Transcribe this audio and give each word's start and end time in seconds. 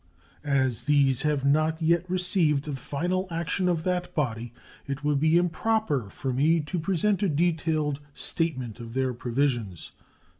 As 0.43 0.81
these 0.85 1.21
have 1.21 1.45
not 1.45 1.79
yet 1.79 2.09
received 2.09 2.63
the 2.65 2.71
final 2.75 3.27
action 3.29 3.69
of 3.69 3.83
that 3.83 4.15
body, 4.15 4.51
it 4.87 5.03
would 5.03 5.19
be 5.19 5.37
improper 5.37 6.09
for 6.09 6.33
me 6.33 6.59
to 6.59 6.79
present 6.79 7.21
a 7.21 7.29
detailed 7.29 7.99
statement 8.15 8.79
of 8.79 8.95
their 8.95 9.13
provisions. 9.13 9.91